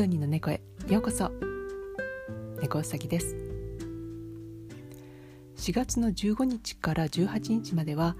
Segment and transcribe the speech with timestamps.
[0.00, 0.62] ドニーの猫へ。
[0.88, 1.30] ようこそ。
[2.62, 3.36] 猫うさぎです。
[5.56, 8.16] 4月の15日から18日までは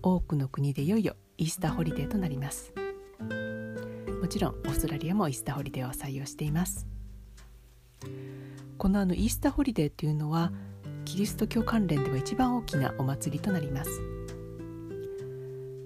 [0.00, 2.72] 多くの国でいよいよイースターホリデーとなります。
[4.22, 6.86] もちろんオーストラリアもイースターホリデーを採用しています。
[8.78, 10.50] このあのイースターホリデーというのは
[11.04, 13.90] キリスト教関連では一番大きなお祭りとなります。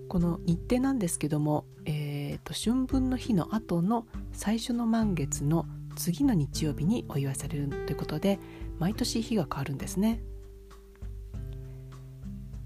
[0.07, 2.02] この日程なんですけども、えー
[2.43, 8.39] と、春分の日の後の最初の満月の次の日曜日にお祝いされるということで
[8.79, 10.21] 毎年日が変わるんですね。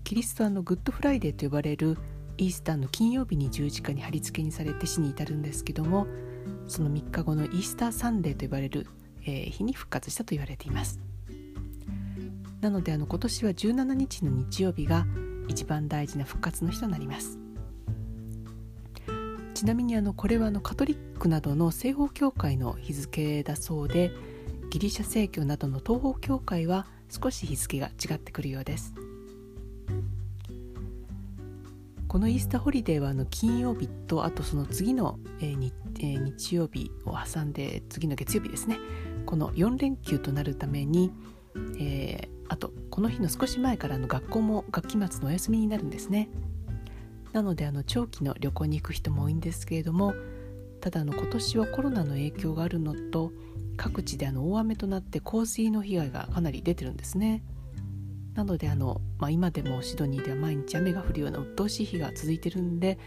[0.04, 1.98] キリストはの Good Friday と呼ばれる
[2.38, 6.06] イースターの金曜日に十字架に貼り付けにされて死に至るんですけども
[6.68, 8.86] その3日後の Easter Sunday と呼ばれる、
[9.24, 11.00] えー、日に復活したと言われています。
[12.60, 15.06] なのであの今年は17日の日曜日が
[15.48, 17.45] 一番大事な復活の日となります。
[19.56, 24.12] ちなみにあのこれはあのカトリックなどの西方教会の日付だそうで
[24.68, 28.92] ギリシャ正教などの東方教会は少し日付が違ってくるようです。
[32.06, 38.76] このイースターホリデーはあの金曜日とあとその次の、えーえ、日曜日を挟んで次の月曜日ですね。
[39.24, 41.10] この4連休となるために、
[41.78, 46.28] えー、あとこの日の少し前からの学校も学期末のお休みになるんですね。
[47.36, 50.14] なのであの長期の旅行に行く人も多いんですけれども
[50.80, 53.30] ただの今年はコロナの影響があるのと
[53.76, 57.44] 各地であの大雨となって洪水の被害がかなり出てるんですね。
[58.32, 62.98] なのであの、まあ、今でもシドニーでは毎日雨が降るような鬱陶しい日が続いてるんで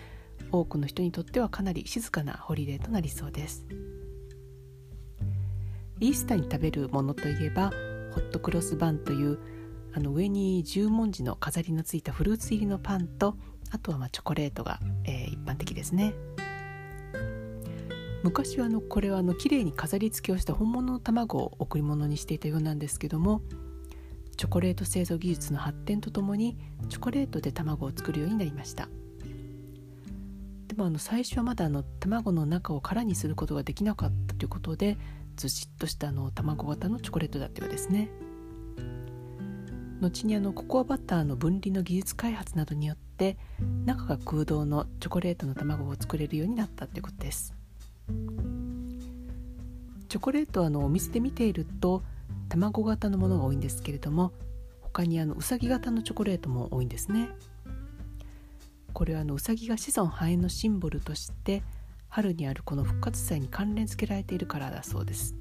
[0.52, 3.66] 多くの人にとってはかなり静かなホリデーとなりそうです。
[6.02, 7.72] イースターに食べるものといえば
[8.12, 9.40] ホットクロスバンという
[9.96, 13.36] あの上に十文字の飾りのついたフルーツ入りのパンと
[13.72, 16.14] あとはまチョコレートが、えー、一般的ですね。
[18.24, 23.42] 昔はあのこれはあの綺麗に飾り付けをした本物の卵を贈り物にしていたようなんですけども
[24.36, 26.58] チョコレート製造技術の発展とともに
[26.90, 28.90] チョコレートで卵を作るようになりました。
[30.68, 34.98] でもあの最初はまだあの卵の中を空にすることができなかったということで
[35.36, 38.10] ずしっとしたあの卵型のチョコレートだったようですね。
[40.00, 43.09] 後にあのココアバターの分離の技術開発などによって
[43.86, 47.54] 中が空洞のチョコレートの卵を作れるようになったということです。
[50.08, 52.02] チョコレートはあのお店で見ていると
[52.50, 54.32] 卵型のものが多いんですけれども
[54.82, 57.30] 他にあのうさぎ型のチョコレートも多いんですね。
[58.94, 61.62] これはあのうさぎが子孫繁栄のシンボルとして
[62.08, 65.36] 春にあるこの復活祭に関連付けられているからだそうです。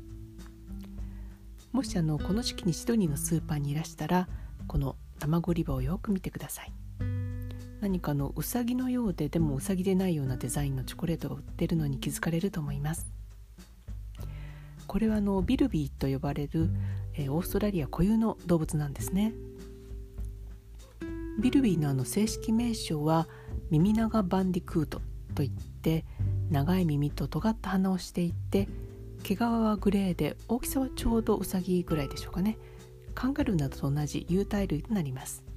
[1.72, 4.28] もしあのこの時期にシドニーのスーパーにいらしたら
[4.66, 6.72] この卵売り場をよく見てください。
[7.80, 13.06] 何かのうさぎのようででもうさぎでないようなデザインのチョコレートが売ってるのに気づかれると思います。
[14.86, 16.70] これはあのビルビーと呼ばれる、
[17.14, 19.34] えー、オーストラリア固有の動物なんですね。
[21.38, 23.28] ビルビーのあの正式名称は
[23.70, 25.00] ミミナガバンディクート
[25.34, 26.04] といって
[26.50, 28.66] 長い耳と尖った鼻をしていて
[29.22, 32.58] 毛皮はグレーで大きさはちょうどウサギぐらいでしょうかね。
[33.14, 35.47] カンガルーなどと同じ有袋類となります。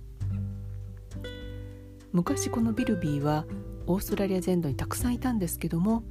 [2.14, 3.46] 昔このビルビーは
[3.88, 6.04] オーストラリア全土にたくさんいたんですけども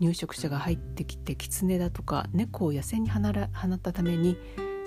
[0.00, 4.36] 入植者が入ってきてキツネだとか猫を野生に放ったために、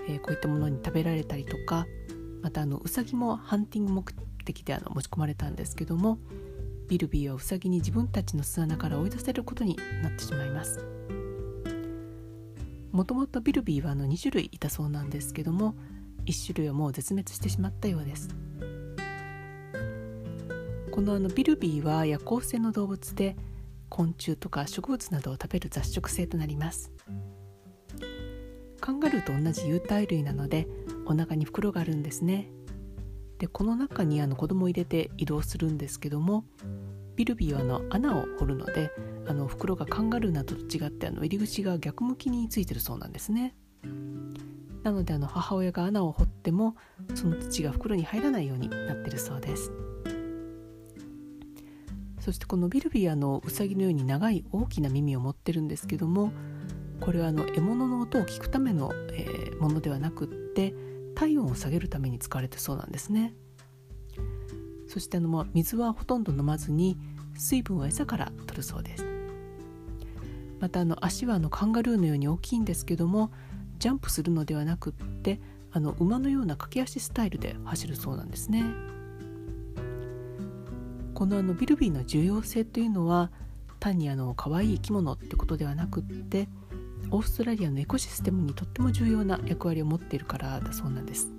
[0.08, 1.86] えー、こういったものに食べられたりとか
[2.42, 4.14] またあのウサギもハンティング目
[4.46, 6.20] 的であの持ち込まれたんですけども
[6.88, 10.84] ビルビーはウサギに自分たちの巣穴から追い出せることになってしまいます。
[12.92, 15.76] もともとビルビーはあの2種類いたそうなんですけども
[16.26, 18.30] 1種類はもう絶滅してしまったようです。
[21.00, 23.38] このあのビルビーは夜行性の動物で
[23.88, 26.92] 昆虫とか植物などを食べる雑食性となります。
[28.82, 30.68] カンガルーと同じ有袋類なので
[31.06, 32.52] お腹に袋があるんですね。
[33.38, 36.44] でこの中にあの子供を入れて移動するんですけども
[37.16, 38.92] ビルビーはあの穴を掘るので
[39.26, 43.56] あの袋がカンガルーなどと違ってあの入り口が逆向きについてるそうなんですね。
[44.84, 46.76] なのであの母親が穴を掘っても
[47.16, 49.72] その土が袋に入らないようになってるそうです。
[52.30, 56.32] そしてこのビルビーのウサギのように長い大きな耳を持ってるんですけども
[57.02, 60.76] これはあの獲物の音を聞くための、えー、ものではなくって
[61.16, 63.34] 体温を下げるために使われてそうなんですね。
[64.88, 67.00] そしてあの、まあ、水はほとんど飲まずに
[67.36, 69.06] 水分を餌から取るそうです。
[70.60, 73.32] またあの足はあのカンガルーのように大きいんですけども
[73.80, 75.42] ジャンプするのではなくって
[75.72, 78.64] あの馬のような駆け足スタイルで走るそうなんですね。
[81.20, 83.30] このあのビルビーの重要性というのは
[83.82, 86.48] 単にあの可愛い生き物ってことではなくって
[87.12, 91.30] オーストラリアのエコシステムにとっても重要な役割を持っているからだそうなんです。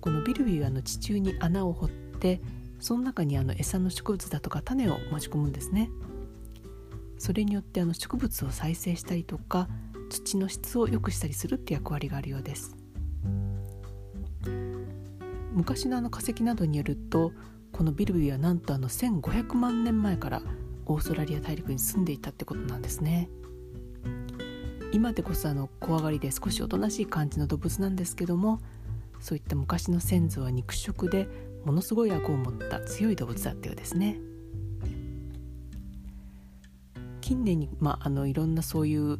[0.00, 2.40] このビルビーはあの地中に穴を掘って
[2.80, 5.90] その中にあの餌の植物だとか種を持ち込むんですね。
[7.18, 9.68] それによってあの植物を再生したりとか
[10.08, 12.74] 土の質を良くしたりするって役割があるようです。
[15.52, 17.32] 昔のあの化石などによると
[17.74, 20.42] このビルビはなんとあの1500万年前から
[20.86, 23.28] オーストラリア大陸に住んでいたってことなんですね。
[24.92, 28.60] 今でこそあの怖がりで少しおとなしい感じの動物なんですけども
[29.18, 31.26] そういった昔の先祖は肉食で
[31.64, 34.20] ものすごい顎を持った強い動物だったようですね。
[37.20, 39.18] 近年に、まあ、あのいろんなそういう、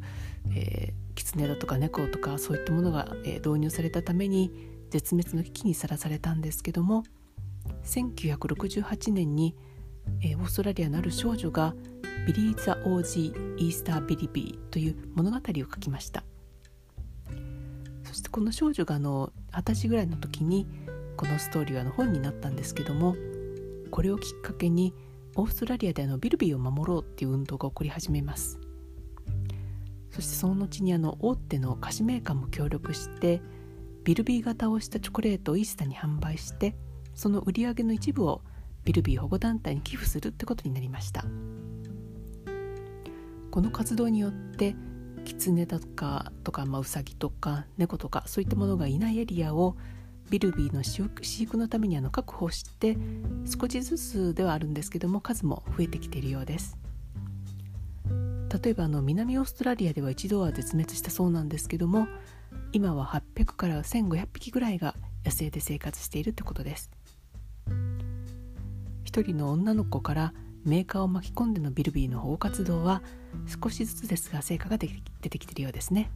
[0.55, 4.51] えー、キツネだとか猫とかそういったものが、えー、導入されたために
[4.91, 7.03] 絶滅の危機にさらされたんですけども
[7.83, 9.55] 1968年に、
[10.21, 11.73] えー、オーストラリアのある少女が
[12.25, 16.23] Billy the Aussie Easter Bilby という物語を書きました。
[18.03, 20.67] そしてこの少女があの二十歳ぐらいの時に
[21.17, 23.15] このストーリーはの本になったんですけども
[23.91, 24.93] これをきっかけに
[25.35, 28.59] オーストラリアであのビルビーを守ろうっていう運動が起こり始めます。
[30.11, 33.41] そしてその後にあの大手の菓子メーカーも協力して
[34.05, 36.73] ビルビー型をしたチョコレートをイースターに販売して
[37.15, 38.41] その売り上げの一部を
[38.83, 41.25] ビルビー保護団体に寄付するってことになりました。
[43.49, 44.75] この活動によって
[45.23, 49.77] キツネだとかとか、まあ、ウサギとか猫とかそういったものがいないエリアを
[50.29, 52.97] ビルビーの飼育のためにあの確保して
[53.45, 56.77] 少しずつではあるんですけども数も増えてきているようです。
[58.63, 62.07] 例えばあの南オーストラリアでは一度は絶滅したそうなんですけども
[62.71, 64.95] 今は800から1500匹ぐらいが
[65.25, 66.91] 野生で生活しているってことです。
[69.15, 70.33] 一人の女の子から
[70.65, 73.01] メーカーを巻き込んでのビルビーの保護活動は
[73.63, 76.11] 少しずつですが成果が出てきているようですね。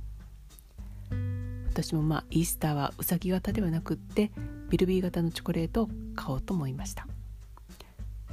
[1.69, 4.31] 私もまあイースターはうさぎ型ではなくって
[4.69, 7.07] ビルビー型のチョコレートを買おうと思いました。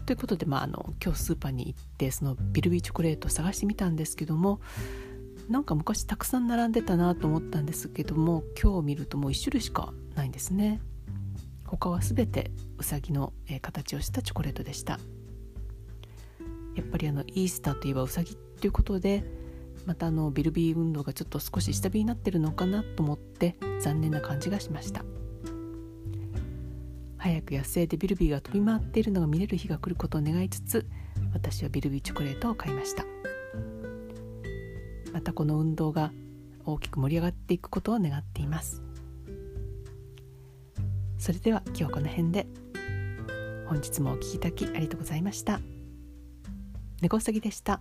[0.04, 4.58] ということで、まあ、あの今日スーパーに行ってそのビルビーチョコレートを探してみたんですけども
[5.48, 10.80] なんか昔たくさん並んでたなと思ったんですけども今日見るともう1種類しかないんですね。
[11.66, 14.98] 他は全てうさぎの形をしたチョコレートでした。
[16.74, 19.24] やっぱりあのイースターといえばうさぎっていうことで
[19.86, 25.04] またあのビルビー運動がちょっと少し下火になってるのかなと思って残念な感じがしました。
[27.18, 30.86] 早く野生でビルビーが飛び回っているのが見れる日が来ることを願いつつ
[31.32, 33.04] 私はビルビーチョコレートを買いました。
[35.12, 36.12] またこの運動が
[36.64, 38.85] 大きく盛り上がっていくことを願っています。
[41.26, 42.46] それでは今日はこの辺で
[43.66, 45.58] 本日もお聴きいただきありがとうございました
[47.02, 47.80] 猫うさぎでした。